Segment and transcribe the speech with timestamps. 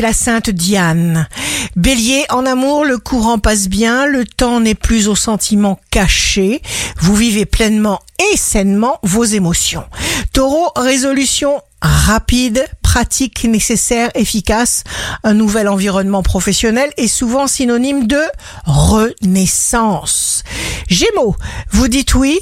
[0.00, 1.28] la sainte Diane.
[1.76, 6.62] Bélier, en amour, le courant passe bien, le temps n'est plus aux sentiments cachés,
[6.98, 8.00] vous vivez pleinement
[8.32, 9.84] et sainement vos émotions.
[10.32, 14.84] Taureau, résolution rapide, pratique, nécessaire, efficace.
[15.24, 18.20] Un nouvel environnement professionnel est souvent synonyme de
[18.64, 20.42] renaissance.
[20.88, 21.36] Gémeaux,
[21.70, 22.38] vous dites oui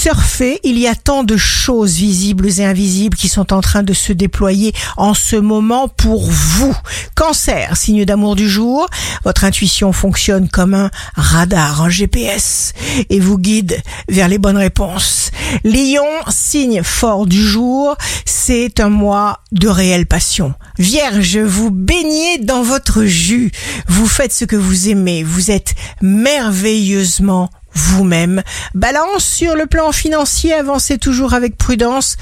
[0.00, 3.92] surfer, il y a tant de choses visibles et invisibles qui sont en train de
[3.92, 6.74] se déployer en ce moment pour vous.
[7.14, 8.88] Cancer, signe d'amour du jour,
[9.24, 12.72] votre intuition fonctionne comme un radar, un GPS
[13.10, 15.32] et vous guide vers les bonnes réponses.
[15.64, 17.94] Lion, signe fort du jour,
[18.24, 20.54] c'est un mois de réelle passion.
[20.78, 23.52] Vierge, vous baignez dans votre jus,
[23.86, 28.42] vous faites ce que vous aimez, vous êtes merveilleusement vous-même.
[28.74, 32.16] Balance sur le plan financier, avancez toujours avec prudence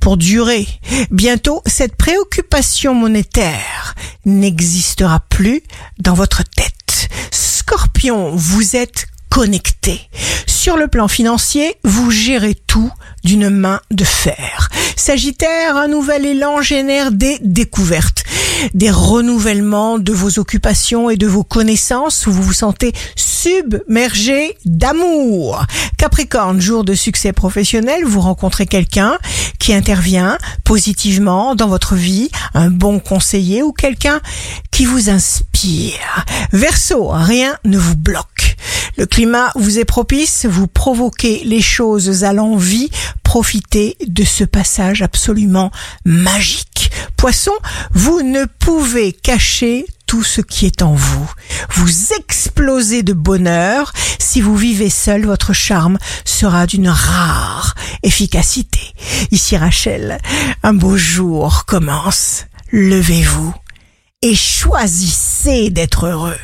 [0.00, 0.66] pour durer.
[1.10, 3.94] Bientôt, cette préoccupation monétaire
[4.24, 5.62] n'existera plus
[5.98, 7.08] dans votre tête.
[7.30, 10.08] Scorpion, vous êtes connecté.
[10.46, 12.92] Sur le plan financier, vous gérez tout
[13.24, 14.68] d'une main de fer.
[14.94, 18.21] Sagittaire, un nouvel élan génère des découvertes,
[18.74, 25.64] des renouvellements de vos occupations et de vos connaissances où vous vous sentez submergé d'amour.
[25.98, 29.18] Capricorne, jour de succès professionnel, vous rencontrez quelqu'un
[29.58, 34.20] qui intervient positivement dans votre vie, un bon conseiller ou quelqu'un
[34.70, 36.24] qui vous inspire.
[36.52, 38.31] Verseau, rien ne vous bloque.
[39.02, 42.88] Le climat vous est propice, vous provoquez les choses à l'envie,
[43.24, 45.72] profitez de ce passage absolument
[46.04, 46.92] magique.
[47.16, 47.50] Poisson,
[47.90, 51.28] vous ne pouvez cacher tout ce qui est en vous.
[51.70, 53.92] Vous explosez de bonheur.
[54.20, 58.94] Si vous vivez seul, votre charme sera d'une rare efficacité.
[59.32, 60.18] Ici Rachel,
[60.62, 62.44] un beau jour commence.
[62.70, 63.52] Levez-vous
[64.22, 66.38] et choisissez d'être heureux.